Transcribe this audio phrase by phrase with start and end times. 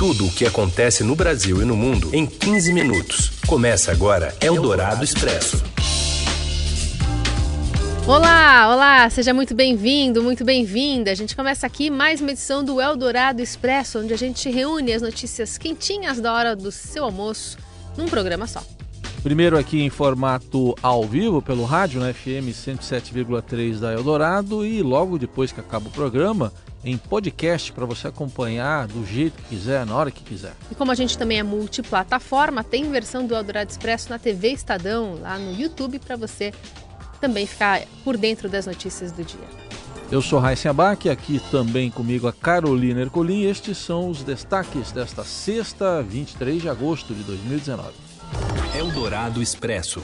[0.00, 3.32] Tudo o que acontece no Brasil e no mundo em 15 minutos.
[3.46, 5.62] Começa agora Eldorado Expresso.
[8.06, 11.10] Olá, olá, seja muito bem-vindo, muito bem-vinda.
[11.10, 15.02] A gente começa aqui mais uma edição do Eldorado Expresso, onde a gente reúne as
[15.02, 17.58] notícias quentinhas da hora do seu almoço
[17.94, 18.64] num programa só.
[19.22, 25.18] Primeiro aqui em formato ao vivo pelo rádio, na FM 107,3 da Eldorado e logo
[25.18, 26.50] depois que acaba o programa,
[26.82, 30.54] em podcast para você acompanhar do jeito que quiser, na hora que quiser.
[30.70, 35.18] E como a gente também é multiplataforma, tem versão do Eldorado Expresso na TV Estadão,
[35.20, 36.54] lá no YouTube, para você
[37.20, 39.60] também ficar por dentro das notícias do dia.
[40.10, 43.42] Eu sou Raíssa Abac, aqui também comigo a Carolina Ercolim.
[43.42, 48.09] Estes são os destaques desta sexta, 23 de agosto de 2019.
[48.76, 50.02] Eldorado Expresso.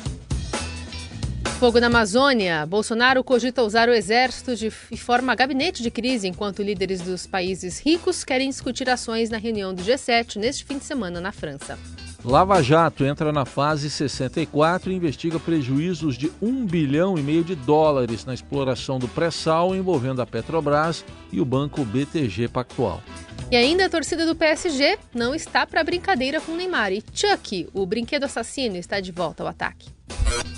[1.58, 2.66] Fogo na Amazônia.
[2.66, 7.78] Bolsonaro cogita usar o exército de, e forma gabinete de crise, enquanto líderes dos países
[7.78, 11.78] ricos querem discutir ações na reunião do G7 neste fim de semana na França.
[12.26, 17.54] Lava Jato entra na fase 64 e investiga prejuízos de 1 bilhão e meio de
[17.54, 23.00] dólares na exploração do pré-sal envolvendo a Petrobras e o banco BTG Pactual.
[23.48, 26.92] E ainda a torcida do PSG não está para brincadeira com Neymar.
[26.92, 29.88] E Chuck, o brinquedo assassino, está de volta ao ataque.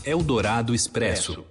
[0.07, 1.45] Eldorado Expresso.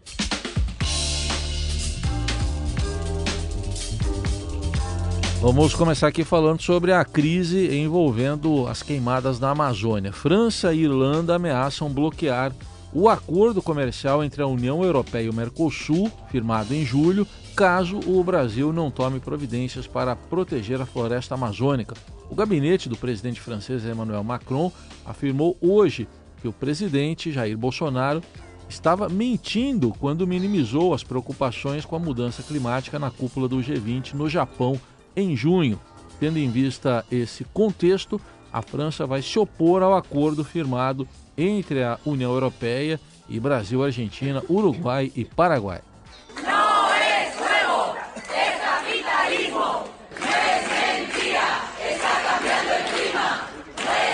[5.39, 10.11] Vamos começar aqui falando sobre a crise envolvendo as queimadas na Amazônia.
[10.11, 12.51] França e Irlanda ameaçam bloquear
[12.91, 18.23] o acordo comercial entre a União Europeia e o Mercosul, firmado em julho, caso o
[18.23, 21.93] Brasil não tome providências para proteger a floresta amazônica.
[22.31, 24.71] O gabinete do presidente francês Emmanuel Macron
[25.05, 26.07] afirmou hoje
[26.41, 28.23] que o presidente Jair Bolsonaro
[28.67, 34.27] estava mentindo quando minimizou as preocupações com a mudança climática na cúpula do G20 no
[34.27, 34.79] Japão
[35.17, 35.79] em junho.
[36.19, 38.21] Tendo em vista esse contexto,
[38.53, 44.41] a França vai se opor ao acordo firmado entre a União Europeia e Brasil, Argentina,
[44.49, 45.81] Uruguai e Paraguai.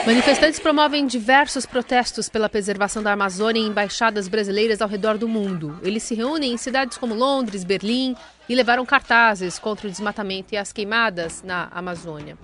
[0.05, 5.79] Manifestantes promovem diversos protestos pela preservação da Amazônia em embaixadas brasileiras ao redor do mundo.
[5.81, 8.13] Eles se reúnem em cidades como Londres, Berlim
[8.49, 12.37] e levaram cartazes contra o desmatamento e as queimadas na Amazônia.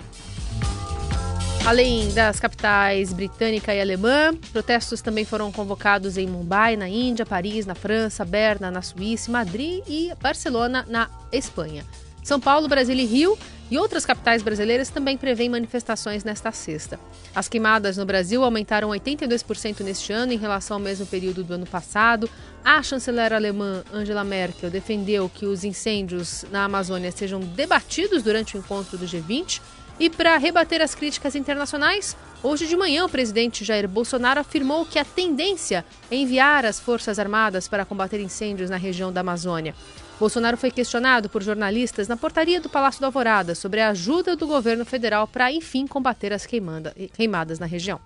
[1.66, 7.66] Além das capitais britânica e alemã, protestos também foram convocados em Mumbai, na Índia, Paris,
[7.66, 11.86] na França, Berna, na Suíça, Madrid e Barcelona, na Espanha.
[12.24, 13.38] São Paulo, Brasília e Rio
[13.72, 17.00] e outras capitais brasileiras também prevêem manifestações nesta sexta.
[17.36, 21.66] As queimadas no Brasil aumentaram 82% neste ano em relação ao mesmo período do ano
[21.66, 22.30] passado.
[22.64, 28.60] A chanceler alemã Angela Merkel defendeu que os incêndios na Amazônia sejam debatidos durante o
[28.60, 29.62] encontro do G20.
[30.00, 34.98] E para rebater as críticas internacionais, hoje de manhã o presidente Jair Bolsonaro afirmou que
[34.98, 39.76] a tendência é enviar as Forças Armadas para combater incêndios na região da Amazônia.
[40.20, 44.46] Bolsonaro foi questionado por jornalistas na portaria do Palácio da Alvorada sobre a ajuda do
[44.46, 48.02] governo federal para, enfim, combater as queimanda, queimadas na região.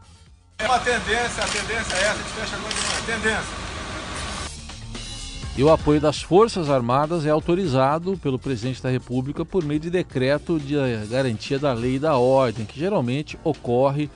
[0.60, 3.64] É uma tendência, a tendência é essa, a gente fecha agora de manhã, tendência.
[5.58, 9.90] E o apoio das Forças Armadas é autorizado pelo presidente da República por meio de
[9.90, 10.76] decreto de
[11.10, 14.10] garantia da lei e da ordem, que geralmente ocorre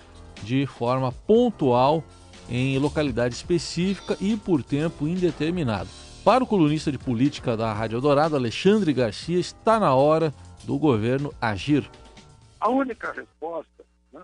[0.43, 2.03] de forma pontual
[2.49, 5.89] em localidade específica e por tempo indeterminado.
[6.27, 10.33] Para o colunista de política da Rádio Eldorado, Alexandre Garcia, está na hora
[10.65, 11.89] do governo agir.
[12.59, 14.21] A única resposta, né,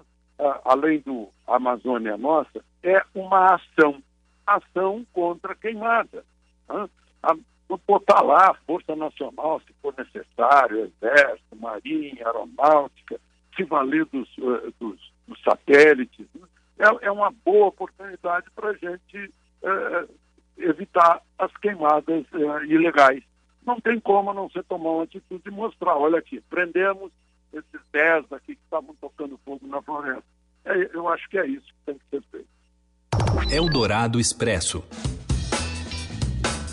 [0.66, 4.04] além do Amazônia Nossa, é uma ação.
[4.46, 6.26] Ação contra queimada.
[6.68, 6.90] Né?
[7.88, 13.18] botar lá a Força Nacional, se for necessário, Exército, Marinha, Aeronáutica,
[13.56, 16.28] se valer dos, eh, dos, dos satélites.
[16.36, 16.48] Né?
[16.80, 20.06] É, é, uma boa oportunidade para a gente é,
[20.58, 23.24] evitar as queimadas uh, ilegais.
[23.66, 27.12] Não tem como não ser tomar uma atitude e mostrar, olha aqui, prendemos
[27.54, 30.24] esses 10 aqui que estavam tocando fogo na floresta.
[30.66, 33.54] É, eu acho que é isso que tem que ser feito.
[33.54, 34.84] Eldorado Expresso.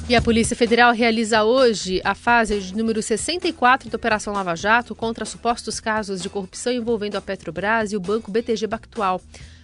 [0.09, 4.93] E a Polícia Federal realiza hoje a fase de número 64 da Operação Lava Jato
[4.93, 9.21] contra supostos casos de corrupção envolvendo a Petrobras e o banco BTG Pactual.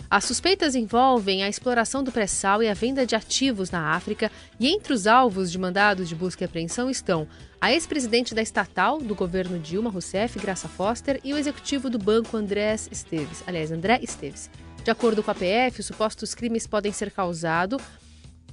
[0.08, 4.68] As suspeitas envolvem a exploração do pré-sal e a venda de ativos na África, e
[4.68, 7.26] entre os alvos de mandados de busca e apreensão estão
[7.60, 12.36] a ex-presidente da estatal do governo Dilma Rousseff, Graça Foster, e o executivo do banco
[12.36, 14.48] Andrés Esteves, aliás, André Esteves.
[14.84, 17.82] De acordo com a PF, os supostos crimes podem ser causados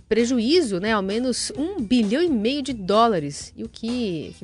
[0.10, 4.36] prejuízo, né, ao menos um bilhão e meio de dólares, e o que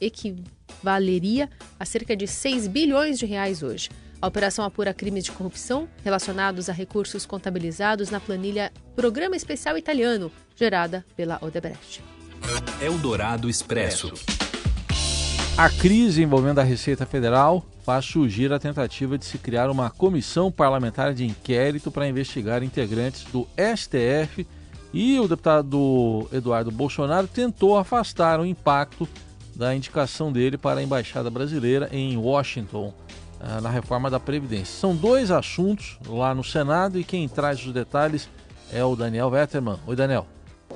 [0.00, 1.48] equivaleria
[1.78, 3.88] a cerca de 6 bilhões de reais hoje.
[4.22, 10.30] A operação apura crimes de corrupção relacionados a recursos contabilizados na planilha Programa Especial Italiano,
[10.54, 12.02] gerada pela Odebrecht.
[12.82, 14.12] Eldorado Expresso.
[15.56, 20.52] A crise envolvendo a Receita Federal faz surgir a tentativa de se criar uma comissão
[20.52, 24.46] parlamentar de inquérito para investigar integrantes do STF
[24.92, 29.08] e o deputado Eduardo Bolsonaro tentou afastar o impacto
[29.56, 32.92] da indicação dele para a Embaixada Brasileira em Washington.
[33.40, 34.78] Ah, na reforma da Previdência.
[34.78, 38.28] São dois assuntos lá no Senado e quem traz os detalhes
[38.70, 39.78] é o Daniel Vetterman.
[39.86, 40.26] Oi, Daniel.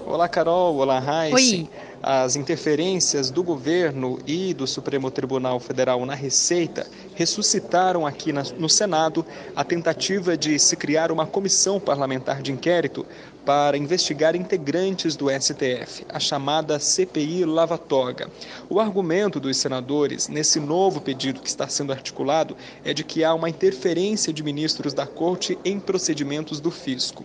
[0.06, 0.76] Olá, Carol.
[0.76, 1.69] Olá, Raíssa.
[2.02, 9.25] As interferências do governo e do Supremo Tribunal Federal na Receita ressuscitaram aqui no Senado
[9.56, 13.06] a tentativa de se criar uma comissão parlamentar de inquérito
[13.44, 18.31] para investigar integrantes do STF, a chamada CPI Lava Toga.
[18.70, 23.35] O argumento dos senadores nesse novo pedido que está sendo articulado é de que há
[23.35, 27.25] uma interferência de ministros da Corte em procedimentos do fisco.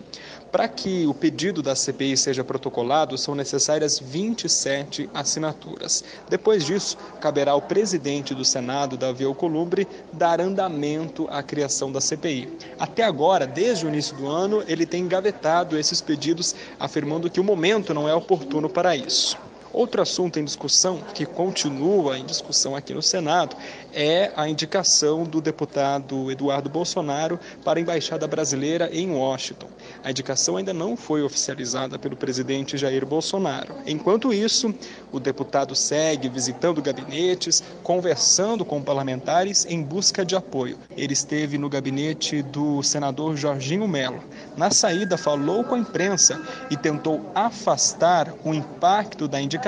[0.52, 6.02] Para que o pedido da CPI seja protocolado, são necessárias 27 assinaturas.
[6.28, 12.48] Depois disso, caberá ao presidente do Senado, Davi Alcolumbre, dar andamento à criação da CPI.
[12.80, 17.44] Até agora, desde o início do ano, ele tem engavetado esses pedidos, afirmando que o
[17.44, 19.38] momento não é oportuno para isso.
[19.72, 23.56] Outro assunto em discussão, que continua em discussão aqui no Senado,
[23.92, 29.68] é a indicação do deputado Eduardo Bolsonaro para a Embaixada Brasileira em Washington.
[30.02, 33.76] A indicação ainda não foi oficializada pelo presidente Jair Bolsonaro.
[33.86, 34.74] Enquanto isso,
[35.12, 40.78] o deputado segue visitando gabinetes, conversando com parlamentares em busca de apoio.
[40.96, 44.22] Ele esteve no gabinete do senador Jorginho Melo.
[44.56, 49.59] Na saída, falou com a imprensa e tentou afastar o impacto da indicação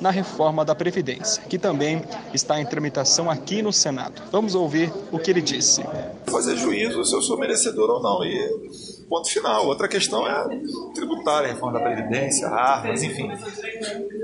[0.00, 2.02] na reforma da Previdência, que também
[2.32, 4.22] está em tramitação aqui no Senado.
[4.30, 5.82] Vamos ouvir o que ele disse.
[6.26, 8.24] Fazer juízo se eu sou merecedor ou não.
[8.24, 9.66] E ponto final.
[9.66, 10.60] Outra questão é
[10.94, 13.30] tributária, reforma da Previdência, armas, enfim.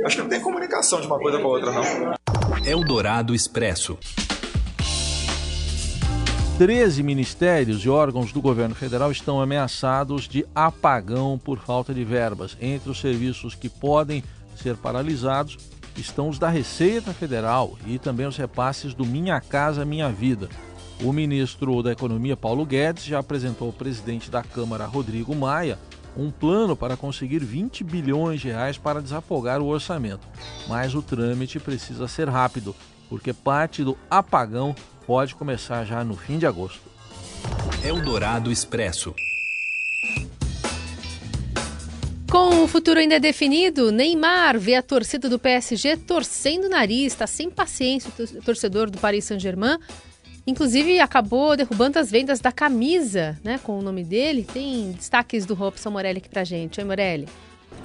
[0.04, 2.14] Acho que não tem comunicação de uma coisa com a outra, não.
[2.64, 3.98] Eldorado Expresso.
[6.58, 12.56] 13 ministérios e órgãos do governo federal estão ameaçados de apagão por falta de verbas.
[12.60, 14.22] Entre os serviços que podem
[14.56, 15.58] ser paralisados
[15.96, 20.48] estão os da Receita Federal e também os repasses do Minha Casa Minha Vida.
[21.02, 25.78] O ministro da Economia, Paulo Guedes, já apresentou ao presidente da Câmara, Rodrigo Maia,
[26.16, 30.26] um plano para conseguir 20 bilhões de reais para desafogar o orçamento.
[30.68, 32.74] Mas o trâmite precisa ser rápido,
[33.08, 34.74] porque parte do apagão
[35.06, 36.82] pode começar já no fim de agosto.
[37.84, 39.14] Eldorado Expresso.
[42.34, 47.28] Com o futuro ainda definido, Neymar vê a torcida do PSG torcendo o nariz, está
[47.28, 49.78] sem paciência o torcedor do Paris Saint-Germain.
[50.44, 54.44] Inclusive, acabou derrubando as vendas da camisa, né, com o nome dele.
[54.52, 56.80] Tem destaques do Robson Morelli aqui pra gente.
[56.80, 57.28] Oi, Morelli.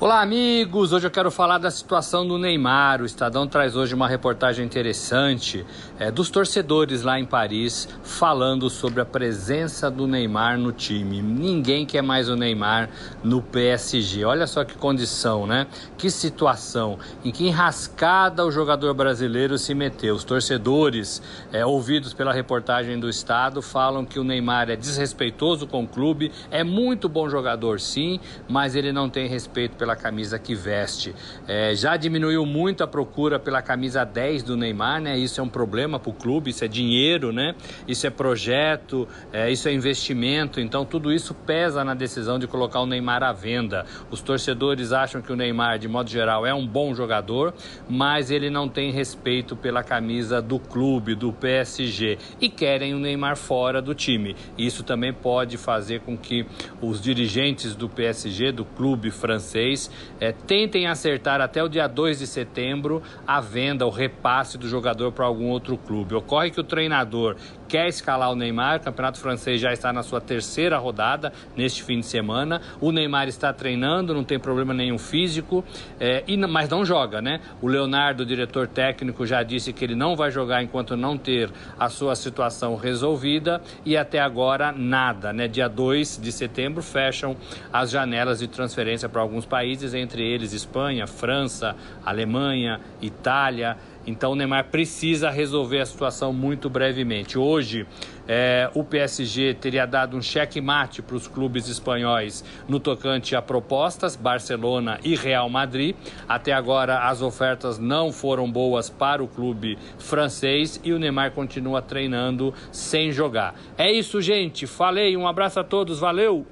[0.01, 0.93] Olá, amigos!
[0.93, 3.01] Hoje eu quero falar da situação do Neymar.
[3.01, 5.65] O Estadão traz hoje uma reportagem interessante
[5.99, 11.21] é, dos torcedores lá em Paris falando sobre a presença do Neymar no time.
[11.21, 12.89] Ninguém quer mais o Neymar
[13.21, 14.23] no PSG.
[14.23, 15.67] Olha só que condição, né?
[15.97, 20.15] Que situação, em que enrascada o jogador brasileiro se meteu.
[20.15, 21.21] Os torcedores,
[21.51, 26.31] é, ouvidos pela reportagem do Estado, falam que o Neymar é desrespeitoso com o clube,
[26.49, 31.15] é muito bom jogador, sim, mas ele não tem respeito pela camisa que veste.
[31.47, 35.17] É, já diminuiu muito a procura pela camisa 10 do Neymar, né?
[35.17, 37.55] Isso é um problema para o clube, isso é dinheiro, né?
[37.87, 40.59] Isso é projeto, é, isso é investimento.
[40.59, 43.85] Então tudo isso pesa na decisão de colocar o Neymar à venda.
[44.11, 47.53] Os torcedores acham que o Neymar, de modo geral, é um bom jogador,
[47.87, 53.37] mas ele não tem respeito pela camisa do clube, do PSG, e querem o Neymar
[53.37, 54.35] fora do time.
[54.57, 56.45] Isso também pode fazer com que
[56.81, 59.78] os dirigentes do PSG, do clube francês,
[60.19, 65.11] é, tentem acertar até o dia 2 de setembro a venda, o repasse do jogador
[65.11, 66.15] para algum outro clube.
[66.15, 67.35] Ocorre que o treinador
[67.69, 71.99] quer escalar o Neymar, o Campeonato Francês já está na sua terceira rodada neste fim
[71.99, 72.59] de semana.
[72.81, 75.63] O Neymar está treinando, não tem problema nenhum físico,
[75.99, 77.39] é, e, mas não joga, né?
[77.61, 81.51] O Leonardo, o diretor técnico, já disse que ele não vai jogar enquanto não ter
[81.77, 85.47] a sua situação resolvida e até agora nada, né?
[85.47, 87.37] Dia 2 de setembro fecham
[87.71, 93.77] as janelas de transferência para alguns países entre eles Espanha, França, Alemanha, Itália.
[94.05, 97.37] Então o Neymar precisa resolver a situação muito brevemente.
[97.37, 97.85] Hoje,
[98.27, 104.15] é, o PSG teria dado um cheque-mate para os clubes espanhóis no tocante a propostas,
[104.15, 105.95] Barcelona e Real Madrid.
[106.27, 111.81] Até agora, as ofertas não foram boas para o clube francês e o Neymar continua
[111.81, 113.55] treinando sem jogar.
[113.77, 114.67] É isso, gente.
[114.67, 115.17] Falei.
[115.17, 115.99] Um abraço a todos.
[115.99, 116.45] Valeu!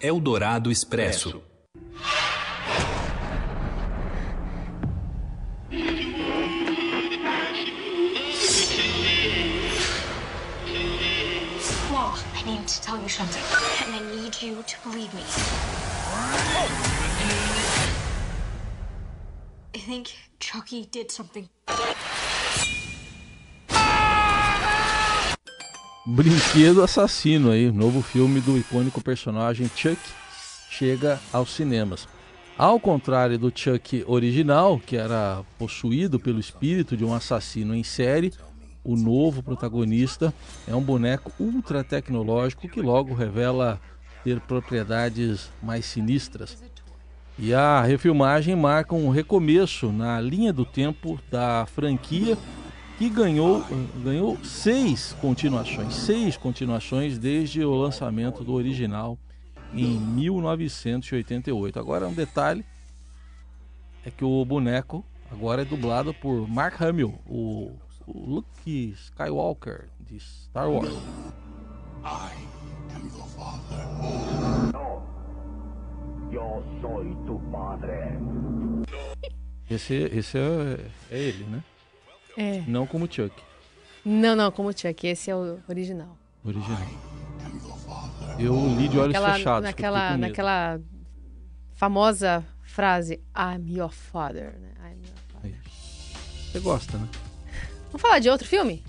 [0.00, 1.42] Eldorado Expresso.
[13.14, 13.44] Something,
[13.86, 15.22] and I need you to believe me.
[19.72, 20.08] I think
[20.40, 21.48] Chucky did something.
[26.04, 30.00] Brinquedo Assassino aí, novo filme do icônico personagem Chuck
[30.68, 32.08] chega aos cinemas.
[32.58, 38.32] Ao contrário do Chuck original, que era possuído pelo espírito de um assassino em série,
[38.84, 40.32] o novo protagonista
[40.68, 43.80] é um boneco ultra tecnológico que logo revela
[44.22, 46.62] ter propriedades mais sinistras.
[47.38, 52.38] E a refilmagem marca um recomeço na linha do tempo da franquia
[52.96, 53.64] que ganhou,
[54.04, 59.18] ganhou seis continuações, seis continuações desde o lançamento do original
[59.72, 61.78] em 1988.
[61.78, 62.64] Agora um detalhe
[64.06, 67.72] é que o boneco agora é dublado por Mark Hamill, o
[68.06, 70.92] o Luke Skywalker de Star Wars.
[72.04, 72.32] I
[72.94, 73.86] am your father.
[74.72, 75.02] No.
[76.30, 78.18] Eu sou tu padre.
[79.70, 81.64] Esse, esse é, é ele, né?
[82.36, 82.62] É.
[82.66, 83.34] Não como Chuck.
[84.04, 85.06] Não, não, como Chuck.
[85.06, 86.16] Esse é o original.
[86.44, 86.86] Original.
[88.38, 89.62] Eu li de olhos naquela, fechados.
[89.62, 90.80] Naquela, naquela
[91.72, 94.58] famosa frase, I'm your father.
[94.58, 94.72] Né?
[94.80, 95.60] I'm your father.
[96.52, 97.08] Você gosta, né?
[97.94, 98.82] Vamos falar de outro filme?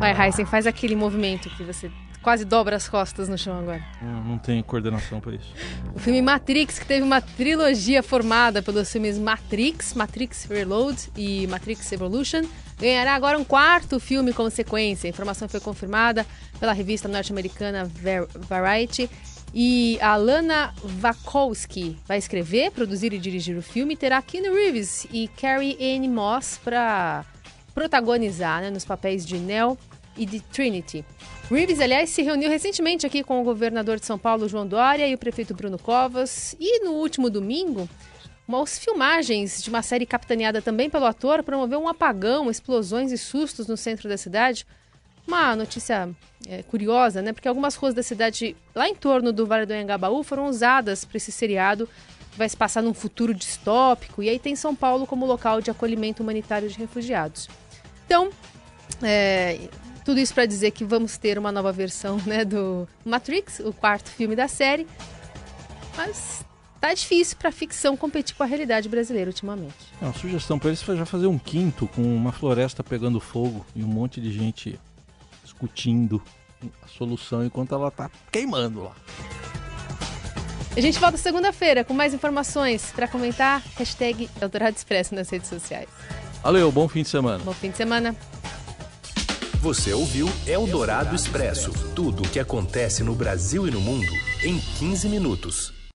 [0.00, 3.84] Vai, Heisen, faz aquele movimento que você quase dobra as costas no chão agora.
[4.02, 5.54] Não, não tem coordenação para isso.
[5.94, 11.92] O filme Matrix, que teve uma trilogia formada pelos filmes Matrix, Matrix Reload e Matrix
[11.92, 12.42] Evolution,
[12.80, 15.06] ganhará agora um quarto filme como sequência.
[15.06, 16.26] A informação foi confirmada
[16.58, 17.88] pela revista norte-americana
[18.48, 19.08] Variety
[19.54, 23.96] e a Lana Wachowski vai escrever, produzir e dirigir o filme.
[23.96, 27.24] Terá Keanu Reeves e Carrie Anne Moss para
[27.72, 29.78] protagonizar né, nos papéis de Neo
[30.16, 31.04] e de Trinity.
[31.48, 35.14] Reeves, aliás, se reuniu recentemente aqui com o governador de São Paulo, João Dória, e
[35.14, 36.56] o prefeito Bruno Covas.
[36.58, 37.88] E no último domingo,
[38.48, 43.68] umas filmagens de uma série capitaneada também pelo ator promoveu um apagão, explosões e sustos
[43.68, 44.66] no centro da cidade.
[45.26, 46.10] Uma notícia
[46.48, 47.32] é, curiosa, né?
[47.32, 51.16] Porque algumas ruas da cidade, lá em torno do Vale do Anhangabaú, foram usadas para
[51.16, 51.88] esse seriado
[52.30, 54.22] que vai se passar num futuro distópico.
[54.22, 57.48] E aí tem São Paulo como local de acolhimento humanitário de refugiados.
[58.06, 58.30] Então,
[59.02, 59.58] é,
[60.04, 64.10] tudo isso para dizer que vamos ter uma nova versão né, do Matrix, o quarto
[64.10, 64.86] filme da série.
[65.96, 66.44] Mas
[66.80, 69.74] tá difícil para ficção competir com a realidade brasileira ultimamente.
[70.02, 73.64] É, uma sugestão para eles foi já fazer um quinto com uma floresta pegando fogo
[73.74, 74.78] e um monte de gente
[75.54, 76.22] discutindo
[76.82, 78.92] a solução enquanto ela está queimando lá.
[80.76, 83.62] A gente volta segunda-feira com mais informações para comentar.
[83.76, 85.88] Hashtag Eldorado Expresso nas redes sociais.
[86.42, 87.42] Valeu, bom fim de semana.
[87.44, 88.14] Bom fim de semana.
[89.60, 95.08] Você ouviu Eldorado Expresso tudo o que acontece no Brasil e no mundo em 15
[95.08, 95.83] minutos.